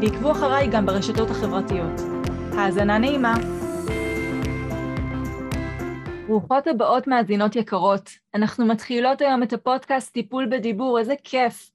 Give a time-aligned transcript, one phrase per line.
[0.00, 2.00] ועקבו אחריי גם ברשתות החברתיות.
[2.52, 3.34] האזנה נעימה.
[6.26, 8.10] ברוכות הבאות מאזינות יקרות.
[8.34, 11.70] אנחנו מתחילות היום את הפודקאסט טיפול בדיבור, איזה כיף.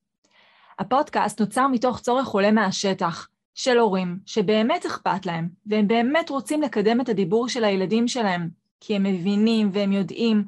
[0.79, 7.01] הפודקאסט נוצר מתוך צורך עולה מהשטח, של הורים שבאמת אכפת להם, והם באמת רוצים לקדם
[7.01, 8.49] את הדיבור של הילדים שלהם,
[8.81, 10.43] כי הם מבינים והם יודעים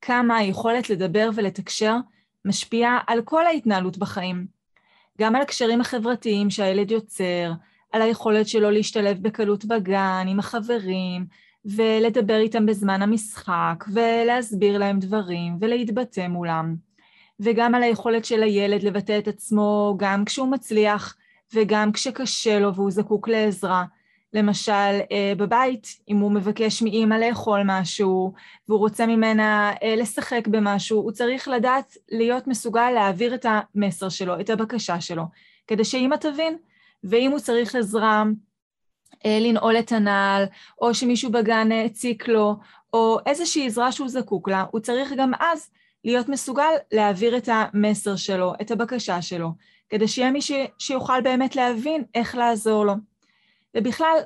[0.00, 1.96] כמה היכולת לדבר ולתקשר
[2.44, 4.59] משפיעה על כל ההתנהלות בחיים.
[5.18, 7.52] גם על הקשרים החברתיים שהילד יוצר,
[7.92, 11.26] על היכולת שלו להשתלב בקלות בגן עם החברים,
[11.64, 16.76] ולדבר איתם בזמן המשחק, ולהסביר להם דברים, ולהתבטא מולם.
[17.40, 21.16] וגם על היכולת של הילד לבטא את עצמו גם כשהוא מצליח,
[21.54, 23.84] וגם כשקשה לו והוא זקוק לעזרה.
[24.32, 28.32] למשל, אה, בבית, אם הוא מבקש מאימא לאכול משהו,
[28.68, 34.40] והוא רוצה ממנה אה, לשחק במשהו, הוא צריך לדעת להיות מסוגל להעביר את המסר שלו,
[34.40, 35.22] את הבקשה שלו,
[35.66, 36.56] כדי שאימא תבין.
[37.04, 38.24] ואם הוא צריך עזרה
[39.26, 40.44] אה, לנעול את הנעל,
[40.80, 42.56] או שמישהו בגן הציק לו,
[42.92, 45.70] או איזושהי עזרה שהוא זקוק לה, הוא צריך גם אז
[46.04, 49.50] להיות מסוגל להעביר את המסר שלו, את הבקשה שלו,
[49.88, 50.52] כדי שיהיה מי ש...
[50.78, 53.09] שיוכל באמת להבין איך לעזור לו.
[53.76, 54.16] ובכלל,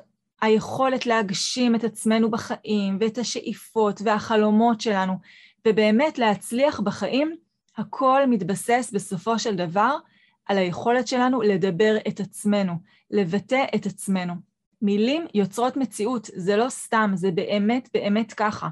[0.41, 5.13] היכולת להגשים את עצמנו בחיים, ואת השאיפות והחלומות שלנו,
[5.67, 7.35] ובאמת להצליח בחיים,
[7.77, 9.97] הכל מתבסס בסופו של דבר
[10.45, 12.73] על היכולת שלנו לדבר את עצמנו,
[13.11, 14.33] לבטא את עצמנו.
[14.81, 18.69] מילים יוצרות מציאות, זה לא סתם, זה באמת באמת ככה.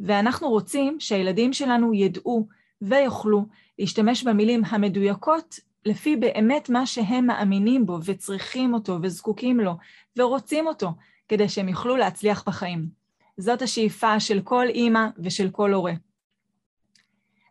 [0.00, 2.48] ואנחנו רוצים שהילדים שלנו ידעו
[2.82, 3.46] ויוכלו
[3.78, 9.72] להשתמש במילים המדויקות לפי באמת מה שהם מאמינים בו וצריכים אותו וזקוקים לו
[10.16, 10.88] ורוצים אותו,
[11.28, 12.88] כדי שהם יוכלו להצליח בחיים.
[13.36, 15.92] זאת השאיפה של כל אימא ושל כל הורה.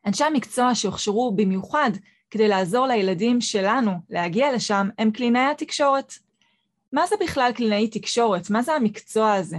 [0.05, 1.91] אנשי המקצוע שהוכשרו במיוחד
[2.31, 6.13] כדי לעזור לילדים שלנו להגיע לשם הם קלינאי התקשורת.
[6.93, 8.49] מה זה בכלל קלינאי תקשורת?
[8.49, 9.57] מה זה המקצוע הזה?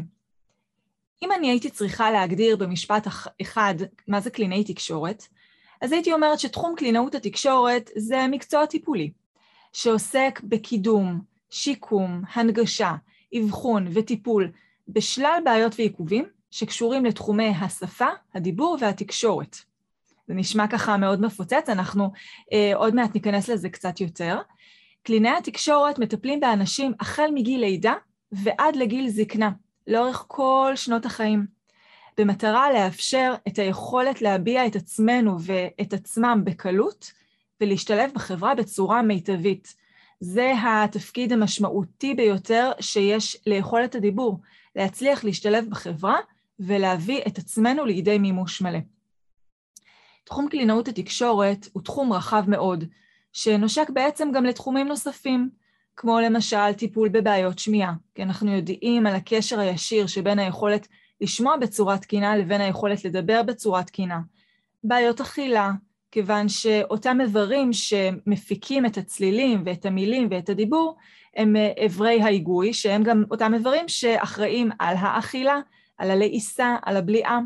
[1.23, 3.07] אם אני הייתי צריכה להגדיר במשפט
[3.43, 3.75] אחד
[4.09, 5.27] מה זה קלינאי תקשורת,
[5.81, 9.11] אז הייתי אומרת שתחום קלינאות התקשורת זה מקצוע טיפולי,
[9.73, 11.21] שעוסק בקידום,
[11.51, 12.95] שיקום, הנגשה,
[13.39, 14.51] אבחון וטיפול
[14.89, 19.57] בשלל בעיות ועיכובים שקשורים לתחומי השפה, הדיבור והתקשורת.
[20.29, 22.13] זה נשמע ככה מאוד מפוצץ, אנחנו
[22.53, 24.39] אה, עוד מעט ניכנס לזה קצת יותר.
[25.03, 27.95] קלינאי התקשורת מטפלים באנשים החל מגיל לידה
[28.33, 29.51] ועד לגיל זקנה,
[29.87, 31.60] לאורך כל שנות החיים.
[32.21, 37.13] במטרה לאפשר את היכולת להביע את עצמנו ואת עצמם בקלות
[37.61, 39.75] ולהשתלב בחברה בצורה מיטבית.
[40.21, 44.41] זה התפקיד המשמעותי ביותר שיש ליכולת הדיבור,
[44.77, 46.17] להצליח להשתלב בחברה
[46.61, 48.79] ולהביא את עצמנו לידי מימוש מלא.
[50.25, 52.85] תחום קלינאות התקשורת הוא תחום רחב מאוד,
[53.33, 55.51] שנושק בעצם גם לתחומים נוספים,
[55.97, 60.89] כמו למשל טיפול בבעיות שמיעה, כי אנחנו יודעים על הקשר הישיר שבין היכולת
[61.21, 64.21] לשמוע בצורה תקינה לבין היכולת לדבר בצורה תקינה.
[64.85, 65.73] בעיות אכילה,
[66.11, 70.97] כיוון שאותם איברים שמפיקים את הצלילים ואת המילים ואת הדיבור,
[71.37, 75.61] הם איברי ההיגוי, שהם גם אותם איברים שאחראים על האכילה,
[75.99, 77.41] על הלעיסה, על הבליעה.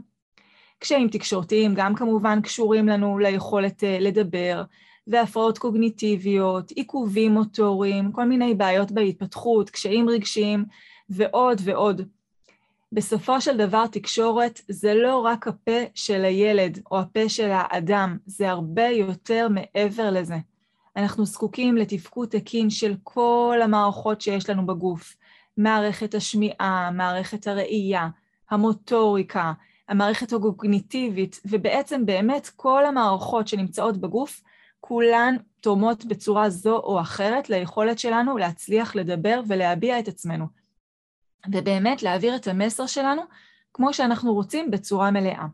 [0.79, 4.63] קשיים תקשורתיים גם כמובן קשורים לנו ליכולת אה, לדבר,
[5.07, 10.65] והפרעות קוגניטיביות, עיכובים מוטוריים, כל מיני בעיות בהתפתחות, קשיים רגשיים
[11.09, 12.03] ועוד ועוד.
[12.95, 18.51] בסופו של דבר תקשורת זה לא רק הפה של הילד או הפה של האדם, זה
[18.51, 20.37] הרבה יותר מעבר לזה.
[20.97, 25.17] אנחנו זקוקים לתפקוד תקין של כל המערכות שיש לנו בגוף,
[25.57, 28.09] מערכת השמיעה, מערכת הראייה,
[28.51, 29.53] המוטוריקה,
[29.89, 34.43] המערכת הקוגניטיבית, ובעצם באמת כל המערכות שנמצאות בגוף,
[34.81, 40.64] כולן תורמות בצורה זו או אחרת ליכולת שלנו להצליח לדבר ולהביע את עצמנו.
[41.53, 43.23] ובאמת להעביר את המסר שלנו
[43.73, 45.47] כמו שאנחנו רוצים בצורה מלאה.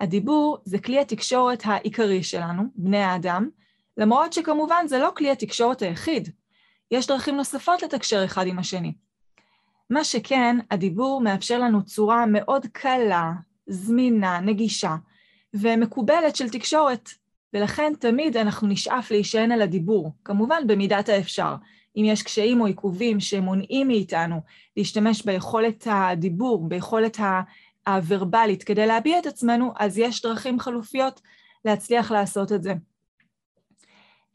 [0.00, 3.48] הדיבור זה כלי התקשורת העיקרי שלנו, בני האדם,
[3.96, 6.28] למרות שכמובן זה לא כלי התקשורת היחיד.
[6.90, 8.94] יש דרכים נוספות לתקשר אחד עם השני.
[9.90, 13.32] מה שכן, הדיבור מאפשר לנו צורה מאוד קלה,
[13.66, 14.96] זמינה, נגישה
[15.54, 17.08] ומקובלת של תקשורת.
[17.54, 21.54] ולכן תמיד אנחנו נשאף להישען על הדיבור, כמובן במידת האפשר.
[21.98, 24.40] אם יש קשיים או עיכובים שמונעים מאיתנו
[24.76, 27.18] להשתמש ביכולת הדיבור, ביכולת
[27.86, 31.20] הוורבלית כדי להביע את עצמנו, אז יש דרכים חלופיות
[31.64, 32.74] להצליח לעשות את זה.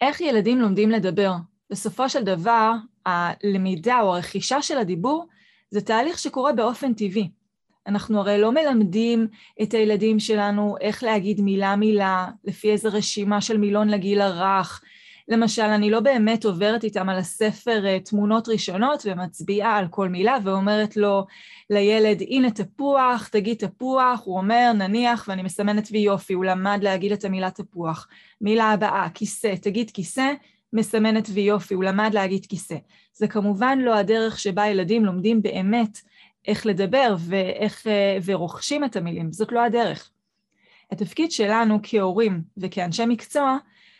[0.02, 1.32] איך ילדים לומדים לדבר?
[1.70, 2.72] בסופו של דבר,
[3.06, 5.28] הלמידה או הרכישה של הדיבור
[5.70, 7.30] זה תהליך שקורה באופן טבעי.
[7.88, 9.28] אנחנו הרי לא מלמדים
[9.62, 14.82] את הילדים שלנו איך להגיד מילה-מילה, לפי איזה רשימה של מילון לגיל הרך.
[15.28, 20.38] למשל, אני לא באמת עוברת איתם על הספר אה, תמונות ראשונות ומצביעה על כל מילה
[20.44, 21.26] ואומרת לו,
[21.70, 27.12] לילד, הנה תפוח, תגיד תפוח, הוא אומר, נניח, ואני מסמנת וי יופי, הוא למד להגיד
[27.12, 28.08] את המילה תפוח.
[28.42, 30.34] מילה הבאה, כיסא, תגיד כיסא,
[30.74, 32.76] מסמנת וי יופי, הוא למד להגיד כיסא.
[33.14, 35.98] זה כמובן לא הדרך שבה ילדים לומדים באמת
[36.48, 40.10] איך לדבר ואיך, אה, ורוכשים את המילים, זאת לא הדרך.
[40.92, 43.58] התפקיד שלנו כהורים וכאנשי מקצוע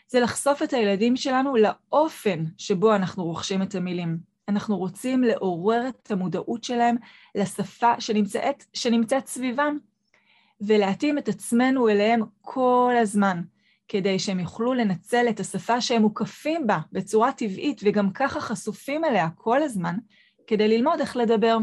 [0.08, 4.18] זה לחשוף את הילדים שלנו לאופן שבו אנחנו רוכשים את המילים.
[4.48, 6.96] אנחנו רוצים לעורר את המודעות שלהם
[7.36, 9.78] לשפה שנמצאת, שנמצאת סביבם,
[10.62, 13.42] ולהתאים את עצמנו אליהם כל הזמן,
[13.88, 19.30] כדי שהם יוכלו לנצל את השפה שהם מוקפים בה בצורה טבעית, וגם ככה חשופים אליה
[19.36, 19.96] כל הזמן,
[20.48, 21.58] כדי ללמוד איך לדבר.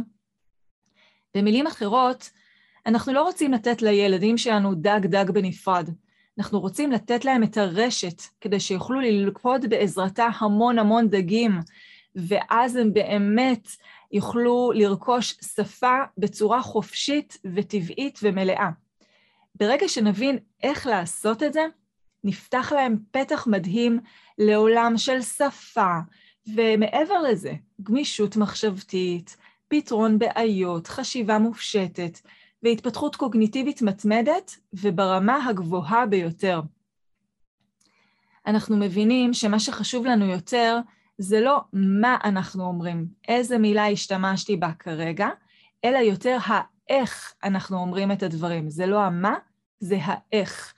[1.36, 2.30] במילים אחרות,
[2.86, 5.90] אנחנו לא רוצים לתת לילדים שלנו דג דג בנפרד.
[6.40, 11.60] אנחנו רוצים לתת להם את הרשת כדי שיוכלו ללכוד בעזרתה המון המון דגים,
[12.14, 13.68] ואז הם באמת
[14.12, 18.68] יוכלו לרכוש שפה בצורה חופשית וטבעית ומלאה.
[19.54, 21.66] ברגע שנבין איך לעשות את זה,
[22.24, 24.00] נפתח להם פתח מדהים
[24.38, 25.98] לעולם של שפה,
[26.54, 27.52] ומעבר לזה,
[27.82, 29.36] גמישות מחשבתית,
[29.68, 32.18] פתרון בעיות, חשיבה מופשטת
[32.62, 36.60] והתפתחות קוגניטיבית מתמדת וברמה הגבוהה ביותר.
[38.46, 40.78] אנחנו מבינים שמה שחשוב לנו יותר
[41.18, 45.28] זה לא מה אנחנו אומרים, איזה מילה השתמשתי בה כרגע,
[45.84, 48.70] אלא יותר האיך אנחנו אומרים את הדברים.
[48.70, 49.34] זה לא המה,
[49.80, 50.74] זה האיך.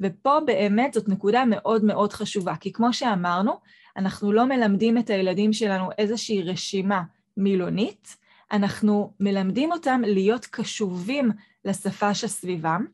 [0.00, 3.52] ופה באמת זאת נקודה מאוד מאוד חשובה, כי כמו שאמרנו,
[3.96, 7.02] אנחנו לא מלמדים את הילדים שלנו איזושהי רשימה
[7.36, 8.16] מילונית,
[8.52, 11.30] אנחנו מלמדים אותם להיות קשובים
[11.64, 12.86] לשפה שסביבם,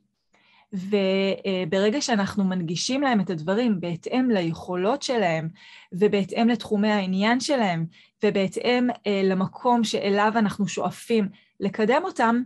[0.73, 5.49] וברגע שאנחנו מנגישים להם את הדברים בהתאם ליכולות שלהם,
[5.93, 7.87] ובהתאם לתחומי העניין שלהם,
[8.25, 11.29] ובהתאם אה, למקום שאליו אנחנו שואפים
[11.61, 12.43] לקדם אותם,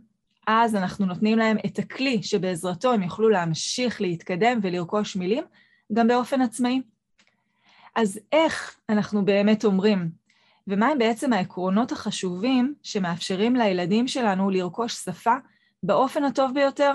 [0.47, 5.44] אז אנחנו נותנים להם את הכלי שבעזרתו הם יוכלו להמשיך להתקדם ולרכוש מילים,
[5.93, 6.82] גם באופן עצמאי.
[7.97, 10.21] אז איך אנחנו באמת אומרים
[10.69, 15.35] ומהם בעצם העקרונות החשובים שמאפשרים לילדים שלנו לרכוש שפה
[15.82, 16.93] באופן הטוב ביותר?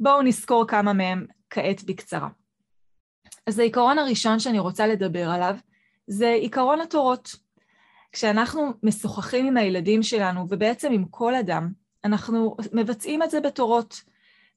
[0.00, 2.28] בואו נזכור כמה מהם כעת בקצרה.
[3.46, 5.56] אז העיקרון הראשון שאני רוצה לדבר עליו
[6.06, 7.36] זה עיקרון התורות.
[8.12, 11.72] כשאנחנו משוחחים עם הילדים שלנו, ובעצם עם כל אדם,
[12.04, 14.02] אנחנו מבצעים את זה בתורות.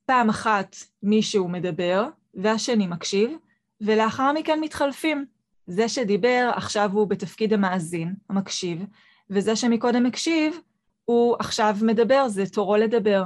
[0.05, 3.31] פעם אחת מישהו מדבר, והשני מקשיב,
[3.81, 5.25] ולאחר מכן מתחלפים.
[5.67, 8.85] זה שדיבר עכשיו הוא בתפקיד המאזין, המקשיב,
[9.29, 10.59] וזה שמקודם הקשיב,
[11.05, 13.23] הוא עכשיו מדבר, זה תורו לדבר.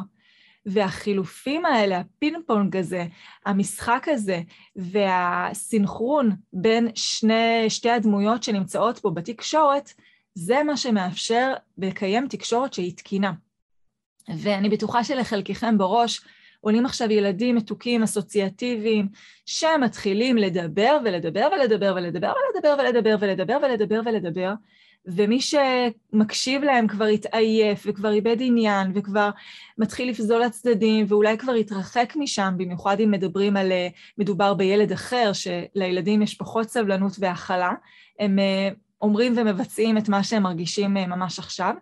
[0.66, 3.06] והחילופים האלה, הפינג פונג הזה,
[3.46, 4.42] המשחק הזה
[4.76, 9.94] והסינכרון בין שני, שתי הדמויות שנמצאות פה בתקשורת,
[10.34, 13.34] זה מה שמאפשר לקיים תקשורת שהיא תקינה.
[14.38, 16.22] ואני בטוחה שלחלקכם בראש
[16.62, 19.08] עולים עכשיו ילדים מתוקים, אסוציאטיביים,
[19.46, 24.54] שמתחילים לדבר ולדבר ולדבר ולדבר ולדבר ולדבר ולדבר ולדבר ולדבר,
[25.06, 29.30] ומי שמקשיב להם כבר התעייף וכבר איבד עניין וכבר
[29.78, 33.72] מתחיל לפזול לצדדים ואולי כבר התרחק משם, במיוחד אם מדברים על,
[34.18, 37.72] מדובר בילד אחר, שלילדים יש פחות סבלנות והכלה,
[38.20, 38.40] הם
[39.02, 41.74] אומרים ומבצעים את מה שהם מרגישים ממש עכשיו.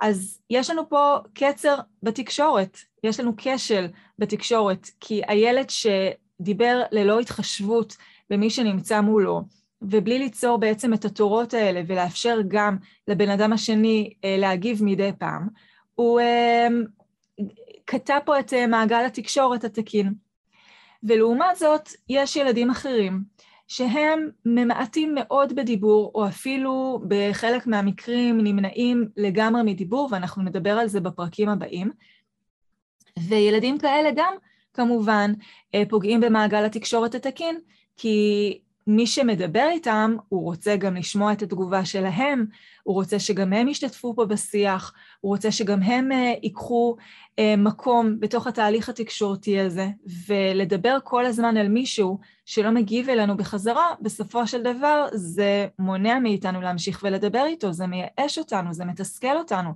[0.00, 3.86] אז יש לנו פה קצר בתקשורת, יש לנו כשל
[4.18, 7.96] בתקשורת, כי הילד שדיבר ללא התחשבות
[8.30, 9.42] במי שנמצא מולו,
[9.82, 12.76] ובלי ליצור בעצם את התורות האלה ולאפשר גם
[13.08, 15.48] לבן אדם השני אה, להגיב מדי פעם,
[15.94, 16.68] הוא אה,
[17.84, 20.14] קטע פה את אה, מעגל התקשורת התקין.
[21.02, 23.22] ולעומת זאת, יש ילדים אחרים
[23.68, 31.00] שהם ממעטים מאוד בדיבור, או אפילו בחלק מהמקרים נמנעים לגמרי מדיבור, ואנחנו נדבר על זה
[31.00, 31.90] בפרקים הבאים.
[33.18, 34.34] וילדים כאלה גם,
[34.74, 35.32] כמובן,
[35.74, 37.58] אה, פוגעים במעגל התקשורת התקין,
[37.96, 42.46] כי מי שמדבר איתם, הוא רוצה גם לשמוע את התגובה שלהם,
[42.82, 48.20] הוא רוצה שגם הם ישתתפו פה בשיח, הוא רוצה שגם הם uh, ייקחו uh, מקום
[48.20, 49.88] בתוך התהליך התקשורתי הזה,
[50.26, 56.60] ולדבר כל הזמן על מישהו שלא מגיב אלינו בחזרה, בסופו של דבר זה מונע מאיתנו
[56.60, 59.70] להמשיך ולדבר איתו, זה מייאש אותנו, זה מתסכל אותנו,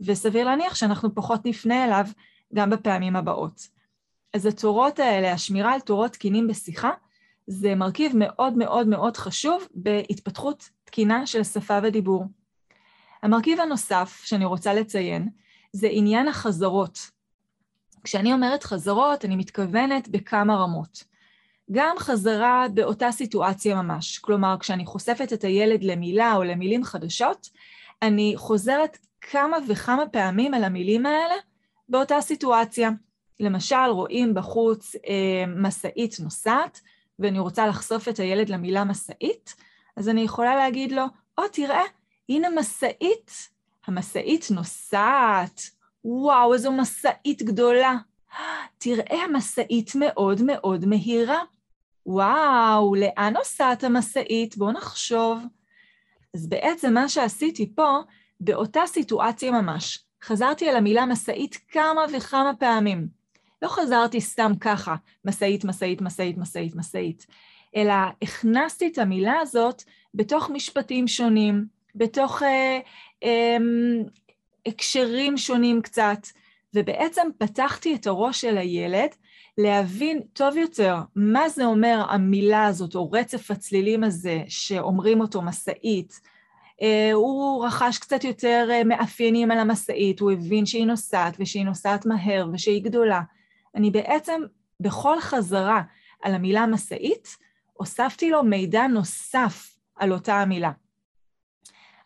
[0.00, 2.06] וסביר להניח שאנחנו פחות נפנה אליו
[2.54, 3.68] גם בפעמים הבאות.
[4.34, 6.90] אז התורות האלה, השמירה על תורות תקינים בשיחה,
[7.46, 12.24] זה מרכיב מאוד מאוד מאוד חשוב בהתפתחות תקינה של שפה ודיבור.
[13.22, 15.28] המרכיב הנוסף שאני רוצה לציין
[15.72, 16.98] זה עניין החזרות.
[18.04, 21.04] כשאני אומרת חזרות, אני מתכוונת בכמה רמות.
[21.72, 27.48] גם חזרה באותה סיטואציה ממש, כלומר, כשאני חושפת את הילד למילה או למילים חדשות,
[28.02, 31.34] אני חוזרת כמה וכמה פעמים על המילים האלה
[31.88, 32.90] באותה סיטואציה.
[33.40, 36.80] למשל, רואים בחוץ אה, משאית נוסעת,
[37.18, 39.54] ואני רוצה לחשוף את הילד למילה משאית,
[39.96, 41.04] אז אני יכולה להגיד לו,
[41.38, 41.82] או, oh, תראה,
[42.28, 43.48] הנה משאית,
[43.86, 45.60] המשאית נוסעת,
[46.04, 47.96] וואו, איזו משאית גדולה.
[48.78, 51.40] תראה, המשאית מאוד מאוד מהירה.
[52.06, 54.56] וואו, לאן נוסעת המשאית?
[54.56, 55.38] בואו נחשוב.
[56.34, 57.98] אז בעצם מה שעשיתי פה,
[58.40, 63.08] באותה סיטואציה ממש, חזרתי על המילה משאית כמה וכמה פעמים.
[63.62, 67.26] לא חזרתי סתם ככה, משאית, משאית, משאית, משאית, משאית,
[67.76, 69.82] אלא הכנסתי את המילה הזאת
[70.14, 71.64] בתוך משפטים שונים,
[71.94, 72.80] בתוך אה,
[73.24, 73.56] אה,
[74.66, 76.26] הקשרים שונים קצת,
[76.74, 79.08] ובעצם פתחתי את הראש של הילד
[79.58, 86.31] להבין טוב יותר מה זה אומר המילה הזאת, או רצף הצלילים הזה שאומרים אותו משאית.
[86.82, 92.06] אה, הוא רכש קצת יותר אה, מאפיינים על המשאית, הוא הבין שהיא נוסעת ושהיא נוסעת
[92.06, 93.20] מהר ושהיא גדולה.
[93.74, 94.42] אני בעצם
[94.80, 95.82] בכל חזרה
[96.22, 97.36] על המילה משאית,
[97.72, 100.70] הוספתי לו מידע נוסף על אותה המילה.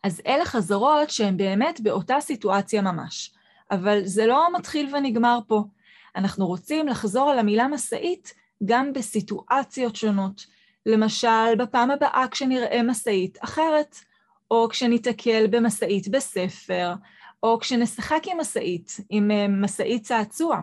[0.02, 3.36] אז אלה חזרות שהן באמת באותה סיטואציה ממש.
[3.70, 5.64] אבל זה לא מתחיל ונגמר פה.
[6.16, 10.46] אנחנו רוצים לחזור על המילה משאית גם בסיטואציות שונות.
[10.86, 13.96] למשל, בפעם הבאה כשנראה משאית אחרת,
[14.50, 16.92] או כשניתקל במשאית בספר,
[17.42, 20.60] או כשנשחק עם משאית, עם אה, משאית צעצוע.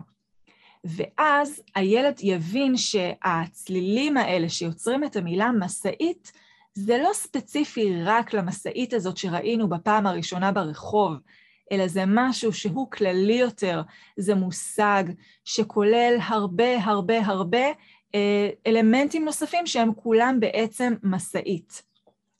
[0.84, 6.32] ואז הילד יבין שהצלילים האלה שיוצרים את המילה משאית,
[6.74, 11.12] זה לא ספציפי רק למשאית הזאת שראינו בפעם הראשונה ברחוב,
[11.72, 13.82] אלא זה משהו שהוא כללי יותר,
[14.16, 15.04] זה מושג
[15.44, 17.66] שכולל הרבה הרבה הרבה
[18.14, 21.93] אה, אלמנטים נוספים שהם כולם בעצם משאית.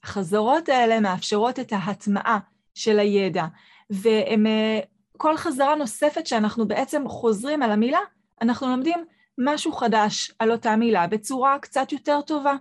[0.04, 2.38] החזרות האלה מאפשרות את ההטמעה
[2.74, 3.44] של הידע,
[3.90, 7.98] וכל חזרה נוספת שאנחנו בעצם חוזרים על המילה,
[8.42, 9.04] אנחנו לומדים
[9.38, 12.54] משהו חדש על אותה מילה בצורה קצת יותר טובה.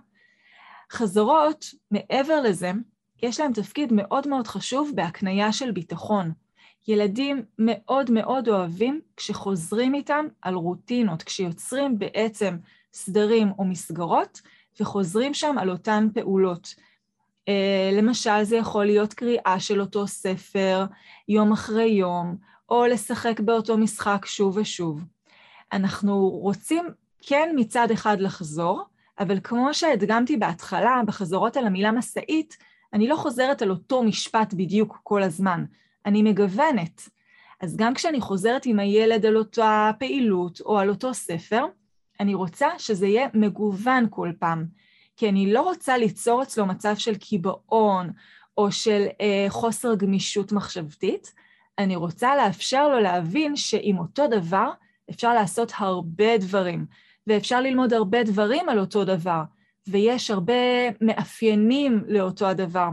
[0.92, 2.72] חזרות, מעבר לזה,
[3.22, 6.32] יש להם תפקיד מאוד מאוד חשוב בהקנייה של ביטחון.
[6.88, 12.56] ילדים מאוד מאוד אוהבים כשחוזרים איתם על רוטינות, כשיוצרים בעצם
[12.92, 14.40] סדרים או מסגרות
[14.80, 16.74] וחוזרים שם על אותן פעולות.
[17.50, 20.84] Uh, למשל, זה יכול להיות קריאה של אותו ספר
[21.28, 22.36] יום אחרי יום,
[22.68, 25.04] או לשחק באותו משחק שוב ושוב.
[25.72, 26.84] אנחנו רוצים
[27.22, 28.84] כן מצד אחד לחזור,
[29.18, 32.56] אבל כמו שהדגמתי בהתחלה, בחזרות על המילה משאית,
[32.92, 35.64] אני לא חוזרת על אותו משפט בדיוק כל הזמן,
[36.06, 37.08] אני מגוונת.
[37.60, 41.64] אז גם כשאני חוזרת עם הילד על אותה פעילות או על אותו ספר,
[42.20, 44.66] אני רוצה שזה יהיה מגוון כל פעם,
[45.16, 48.10] כי אני לא רוצה ליצור אצלו מצב של קיבעון
[48.58, 51.32] או של אה, חוסר גמישות מחשבתית,
[51.78, 54.70] אני רוצה לאפשר לו להבין שעם אותו דבר
[55.10, 56.86] אפשר לעשות הרבה דברים,
[57.26, 59.42] ואפשר ללמוד הרבה דברים על אותו דבר,
[59.88, 60.52] ויש הרבה
[61.00, 62.88] מאפיינים לאותו הדבר.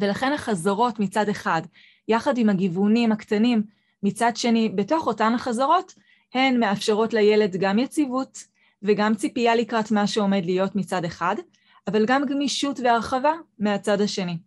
[0.00, 1.62] ולכן החזרות מצד אחד,
[2.08, 3.62] יחד עם הגיוונים הקטנים
[4.02, 5.94] מצד שני, בתוך אותן החזרות,
[6.34, 8.44] הן מאפשרות לילד גם יציבות
[8.84, 11.36] וגם ציפייה לקראת מה שעומד להיות מצד אחד,
[11.86, 14.38] אבל גם גמישות והרחבה מהצד השני.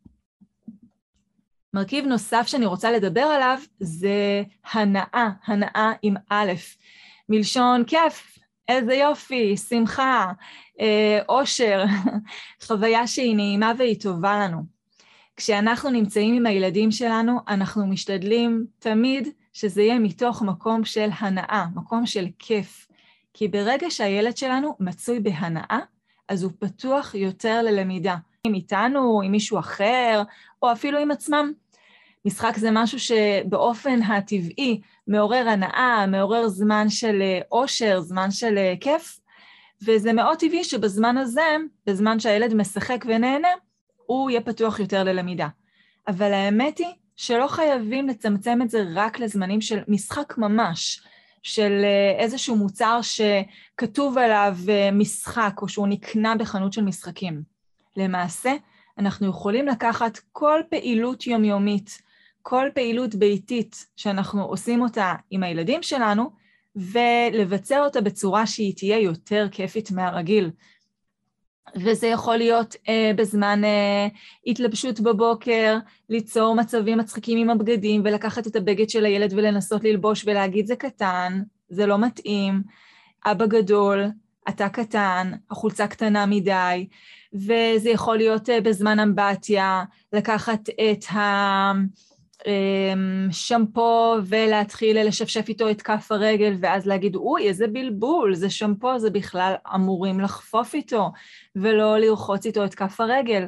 [1.73, 6.51] מרכיב נוסף שאני רוצה לדבר עליו זה הנאה, הנאה עם א',
[7.29, 10.31] מלשון כיף, איזה יופי, שמחה,
[10.79, 11.83] אה, אושר,
[12.65, 14.77] חוויה שהיא נעימה והיא טובה לנו.
[15.37, 22.05] כשאנחנו נמצאים עם הילדים שלנו, אנחנו משתדלים תמיד שזה יהיה מתוך מקום של הנאה, מקום
[22.05, 22.86] של כיף.
[23.37, 25.79] כי ברגע שהילד שלנו מצוי בהנאה,
[26.29, 28.15] אז הוא פתוח יותר ללמידה.
[28.47, 30.23] אם איתנו, עם מישהו אחר,
[30.61, 31.51] או אפילו עם עצמם.
[32.25, 39.19] משחק זה משהו שבאופן הטבעי מעורר הנאה, מעורר זמן של אושר, זמן של כיף,
[39.85, 43.51] וזה מאוד טבעי שבזמן הזה, בזמן שהילד משחק ונהנה,
[44.05, 45.47] הוא יהיה פתוח יותר ללמידה.
[46.07, 51.01] אבל האמת היא שלא חייבים לצמצם את זה רק לזמנים של משחק ממש,
[51.47, 57.41] של אה, איזשהו מוצר שכתוב עליו אה, משחק, או שהוא נקנה בחנות של משחקים.
[57.97, 58.53] למעשה,
[58.97, 62.01] אנחנו יכולים לקחת כל פעילות יומיומית,
[62.41, 66.31] כל פעילות ביתית שאנחנו עושים אותה עם הילדים שלנו,
[66.75, 70.51] ולבצע אותה בצורה שהיא תהיה יותר כיפית מהרגיל.
[71.75, 74.07] וזה יכול להיות אה, בזמן אה,
[74.47, 75.77] התלבשות בבוקר,
[76.09, 81.41] ליצור מצבים מצחיקים עם הבגדים ולקחת את הבגד של הילד ולנסות ללבוש ולהגיד זה קטן,
[81.69, 82.63] זה לא מתאים,
[83.25, 84.05] אבא גדול,
[84.49, 86.87] אתה קטן, החולצה קטנה מדי,
[87.33, 89.83] וזה יכול להיות אה, בזמן אמבטיה,
[90.13, 91.71] לקחת את ה...
[92.47, 98.99] אמ, שמפו ולהתחיל לשפשף איתו את כף הרגל ואז להגיד, אוי, איזה בלבול, זה שמפו,
[98.99, 101.11] זה בכלל אמורים לחפוף איתו
[101.55, 103.45] ולא לרחוץ איתו את כף הרגל.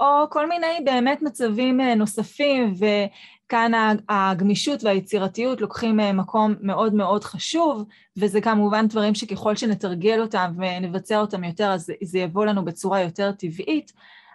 [0.00, 7.24] או כל מיני באמת מצבים אה, נוספים, וכאן הגמישות והיצירתיות לוקחים אה, מקום מאוד מאוד
[7.24, 7.84] חשוב,
[8.16, 13.32] וזה כמובן דברים שככל שנתרגל אותם ונבצע אותם יותר, אז זה יבוא לנו בצורה יותר
[13.32, 13.92] טבעית,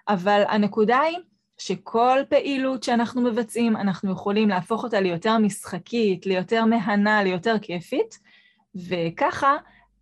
[0.08, 1.18] אבל הנקודה היא,
[1.58, 8.20] שכל פעילות שאנחנו מבצעים, אנחנו יכולים להפוך אותה ליותר משחקית, ליותר מהנה, ליותר כיפית,
[8.76, 9.56] וככה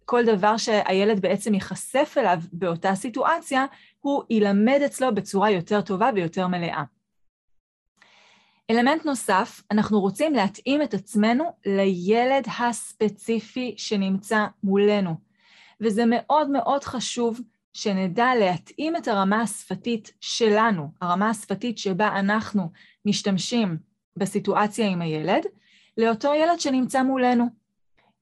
[0.06, 3.66] כל דבר שהילד בעצם ייחשף אליו באותה סיטואציה,
[4.00, 6.84] הוא ילמד אצלו בצורה יותר טובה ויותר מלאה.
[8.72, 15.16] אלמנט נוסף, אנחנו רוצים להתאים את עצמנו לילד הספציפי שנמצא מולנו,
[15.82, 17.40] וזה מאוד מאוד חשוב
[17.76, 22.72] שנדע להתאים את הרמה השפתית שלנו, הרמה השפתית שבה אנחנו
[23.06, 23.78] משתמשים
[24.18, 25.44] בסיטואציה עם הילד,
[25.98, 27.46] לאותו ילד שנמצא מולנו.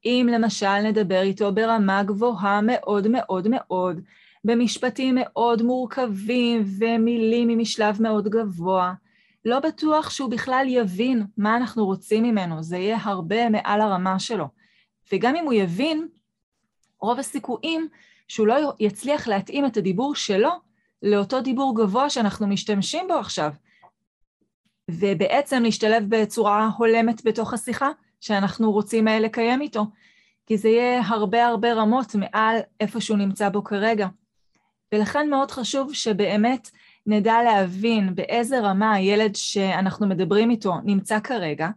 [0.05, 3.99] אם למשל נדבר איתו ברמה גבוהה מאוד מאוד מאוד,
[4.43, 8.93] במשפטים מאוד מורכבים ומילים ממשלב מאוד גבוה,
[9.45, 14.47] לא בטוח שהוא בכלל יבין מה אנחנו רוצים ממנו, זה יהיה הרבה מעל הרמה שלו.
[15.13, 16.07] וגם אם הוא יבין,
[16.99, 17.87] רוב הסיכויים
[18.33, 20.49] שהוא לא יצליח להתאים את הדיבור שלו
[21.03, 23.51] לאותו דיבור גבוה שאנחנו משתמשים בו עכשיו,
[24.91, 27.89] ובעצם להשתלב בצורה הולמת בתוך השיחה
[28.21, 29.85] שאנחנו רוצים אה, לקיים איתו,
[30.45, 34.07] כי זה יהיה הרבה הרבה רמות מעל איפה שהוא נמצא בו כרגע.
[34.93, 36.69] ולכן מאוד חשוב שבאמת
[37.05, 41.69] נדע להבין באיזה רמה הילד שאנחנו מדברים איתו נמצא כרגע,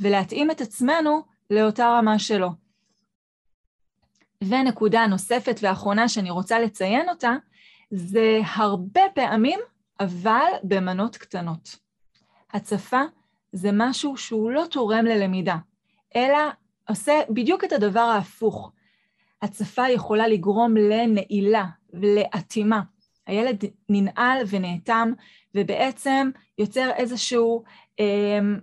[0.00, 2.67] ולהתאים את עצמנו לאותה רמה שלו.
[4.44, 7.32] ונקודה נוספת ואחרונה שאני רוצה לציין אותה,
[7.90, 9.60] זה הרבה פעמים,
[10.00, 11.76] אבל במנות קטנות.
[12.52, 13.02] הצפה
[13.52, 15.56] זה משהו שהוא לא תורם ללמידה,
[16.16, 16.38] אלא
[16.88, 18.72] עושה בדיוק את הדבר ההפוך.
[19.42, 22.80] הצפה יכולה לגרום לנעילה ולאטימה.
[23.26, 25.12] הילד ננעל ונאטם,
[25.54, 27.64] ובעצם יוצר איזשהו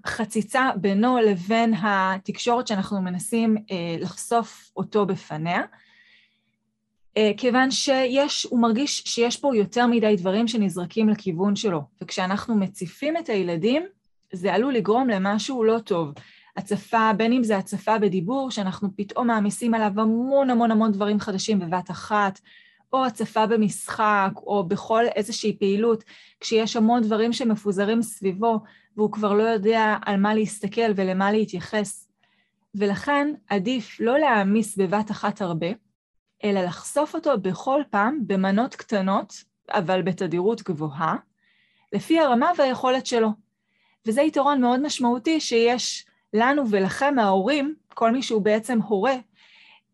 [0.05, 5.61] חציצה בינו לבין התקשורת שאנחנו מנסים אה, לחשוף אותו בפניה.
[7.17, 13.17] אה, כיוון שיש, הוא מרגיש שיש פה יותר מדי דברים שנזרקים לכיוון שלו, וכשאנחנו מציפים
[13.17, 13.85] את הילדים,
[14.33, 16.13] זה עלול לגרום למשהו לא טוב.
[16.57, 21.59] הצפה, בין אם זה הצפה בדיבור, שאנחנו פתאום מעמיסים עליו המון המון המון דברים חדשים
[21.59, 22.39] בבת אחת,
[22.95, 26.03] או הצפה במשחק, או בכל איזושהי פעילות,
[26.39, 28.59] כשיש המון דברים שמפוזרים סביבו,
[28.97, 32.07] והוא כבר לא יודע על מה להסתכל ולמה להתייחס.
[32.75, 35.67] ולכן עדיף לא להעמיס בבת אחת הרבה,
[36.43, 39.33] אלא לחשוף אותו בכל פעם במנות קטנות,
[39.69, 41.15] אבל בתדירות גבוהה,
[41.93, 43.29] לפי הרמה והיכולת שלו.
[44.07, 49.15] וזה יתרון מאוד משמעותי שיש לנו ולכם, ההורים, כל מי שהוא בעצם הורה,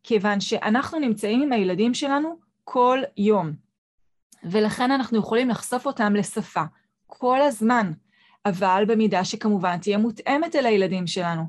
[0.04, 3.52] כיוון שאנחנו נמצאים עם הילדים שלנו כל יום,
[4.43, 6.63] ולכן אנחנו יכולים לחשוף אותם לשפה
[7.08, 7.91] כל הזמן,
[8.45, 11.43] אבל במידה שכמובן תהיה מותאמת אל הילדים שלנו.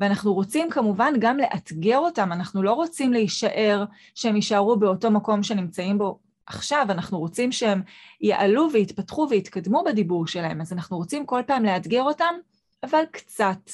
[0.00, 5.98] ואנחנו רוצים כמובן גם לאתגר אותם, אנחנו לא רוצים להישאר, שהם יישארו באותו מקום שנמצאים
[5.98, 7.82] בו עכשיו, אנחנו רוצים שהם
[8.20, 12.34] יעלו ויתפתחו ויתקדמו בדיבור שלהם, אז אנחנו רוצים כל פעם לאתגר אותם,
[12.82, 13.70] אבל קצת.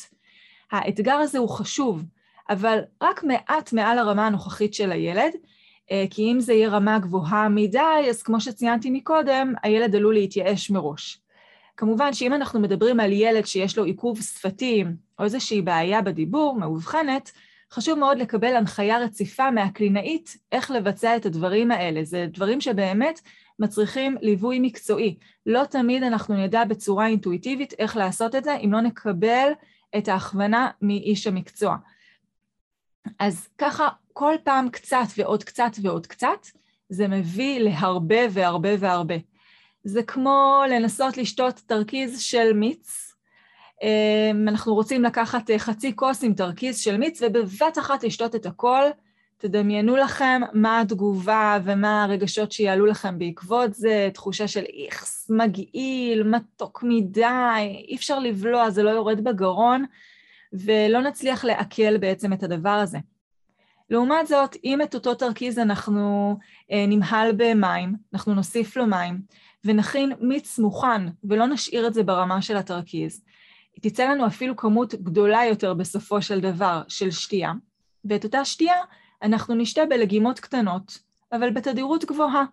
[0.70, 2.04] האתגר הזה הוא חשוב,
[2.50, 5.32] אבל רק מעט מעל הרמה הנוכחית של הילד,
[6.10, 11.18] כי אם זה יהיה רמה גבוהה מדי, אז כמו שציינתי מקודם, הילד עלול להתייאש מראש.
[11.76, 14.84] כמובן שאם אנחנו מדברים על ילד שיש לו עיכוב שפתי
[15.18, 17.32] או איזושהי בעיה בדיבור, מאובחנת,
[17.72, 22.04] חשוב מאוד לקבל הנחיה רציפה מהקלינאית איך לבצע את הדברים האלה.
[22.04, 23.20] זה דברים שבאמת
[23.58, 25.16] מצריכים ליווי מקצועי.
[25.46, 29.48] לא תמיד אנחנו נדע בצורה אינטואיטיבית איך לעשות את זה, אם לא נקבל
[29.98, 31.76] את ההכוונה מאיש המקצוע.
[33.18, 36.46] אז ככה כל פעם קצת ועוד קצת ועוד קצת,
[36.88, 39.14] זה מביא להרבה והרבה והרבה.
[39.84, 43.14] זה כמו לנסות לשתות תרכיז של מיץ.
[43.82, 48.46] אמ, אנחנו רוצים לקחת אה, חצי כוס עם תרכיז של מיץ ובבת אחת לשתות את
[48.46, 48.84] הכל.
[49.38, 56.84] תדמיינו לכם מה התגובה ומה הרגשות שיעלו לכם בעקבות זה, תחושה של איכס, מגעיל, מתוק
[56.86, 57.24] מדי,
[57.88, 59.84] אי אפשר לבלוע, זה לא יורד בגרון,
[60.52, 62.98] ולא נצליח לעכל בעצם את הדבר הזה.
[63.90, 66.36] לעומת זאת, אם את אותו תרכיז אנחנו
[66.72, 69.20] אה, נמהל במים, אנחנו נוסיף לו מים,
[69.64, 73.22] ונכין מיץ מוכן, ולא נשאיר את זה ברמה של התרכיז,
[73.80, 77.52] תצא לנו אפילו כמות גדולה יותר בסופו של דבר של שתייה,
[78.04, 78.76] ואת אותה שתייה
[79.22, 80.98] אנחנו נשתה בלגימות קטנות,
[81.32, 82.44] אבל בתדירות גבוהה.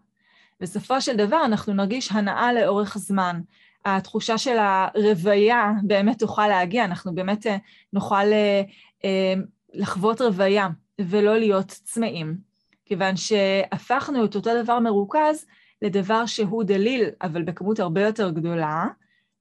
[0.59, 3.41] בסופו של דבר אנחנו נרגיש הנאה לאורך זמן.
[3.85, 7.57] התחושה של הרוויה באמת תוכל להגיע, אנחנו באמת אה,
[7.93, 8.61] נוכל אה,
[9.05, 9.33] אה,
[9.73, 10.67] לחוות רוויה
[11.01, 12.37] ולא להיות צמאים,
[12.85, 15.45] כיוון שהפכנו את אותו דבר מרוכז
[15.81, 18.85] לדבר שהוא דליל, אבל בכמות הרבה יותר גדולה,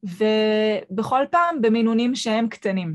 [0.02, 2.94] ובכל פעם במינונים שהם קטנים.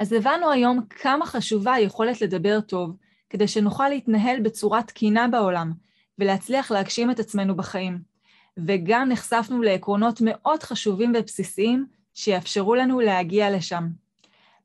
[0.00, 2.96] אז הבנו היום כמה חשובה היכולת לדבר טוב,
[3.30, 5.72] כדי שנוכל להתנהל בצורה תקינה בעולם,
[6.18, 8.13] ולהצליח להגשים את עצמנו בחיים.
[8.58, 13.88] וגם נחשפנו לעקרונות מאוד חשובים ובסיסיים שיאפשרו לנו להגיע לשם.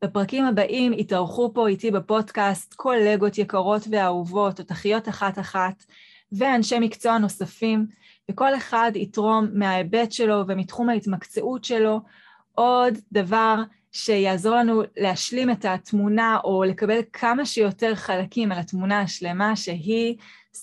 [0.03, 5.85] בפרקים הבאים יתארחו פה איתי בפודקאסט קולגות יקרות ואהובות, תותחיות אחת-אחת,
[6.31, 7.87] ואנשי מקצוע נוספים,
[8.31, 12.01] וכל אחד יתרום מההיבט שלו ומתחום ההתמקצעות שלו
[12.53, 13.55] עוד דבר
[13.91, 20.15] שיעזור לנו להשלים את התמונה או לקבל כמה שיותר חלקים על התמונה השלמה שהיא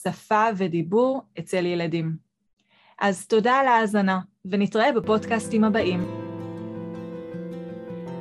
[0.02, 2.25] שפה ודיבור אצל ילדים.
[3.00, 6.04] אז תודה על ההאזנה, ונתראה בפודקאסטים הבאים.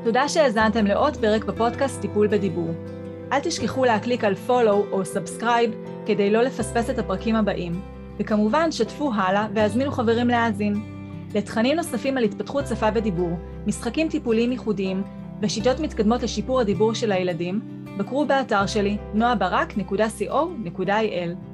[0.04, 2.70] תודה שהאזנתם לעוד פרק בפודקאסט טיפול בדיבור.
[3.32, 5.72] אל תשכחו להקליק על follow או subscribe
[6.06, 7.82] כדי לא לפספס את הפרקים הבאים,
[8.20, 10.74] וכמובן שתפו הלאה והזמינו חברים להאזין.
[11.36, 15.04] לתכנים נוספים על התפתחות שפה ודיבור, משחקים טיפוליים ייחודיים
[15.42, 17.62] ושיטות מתקדמות לשיפור הדיבור של הילדים,
[17.98, 21.45] בקרו באתר שלי noabarak.co.il